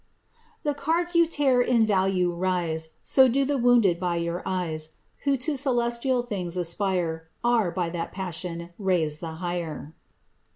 9M 0.01 0.63
*'The 0.63 0.73
cards 0.73 1.15
you 1.15 1.27
tear 1.27 1.61
in 1.61 1.85
Talue 1.85 2.31
rise, 2.35 2.89
So 3.03 3.27
do 3.27 3.45
the 3.45 3.59
wounded 3.59 3.99
by 3.99 4.15
your 4.15 4.41
eyes; 4.47 4.93
Who 5.25 5.37
to 5.37 5.55
celestial 5.55 6.23
things 6.23 6.57
aspire. 6.57 7.29
Are, 7.43 7.69
by 7.69 7.91
that 7.91 8.11
passion, 8.11 8.71
raised 8.79 9.19
the 9.21 9.33
higher." 9.33 9.93